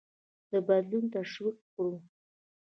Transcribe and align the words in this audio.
د 0.51 0.51
بدلونونه 0.67 1.11
تشویق 1.15 1.57
کړو. 1.73 1.93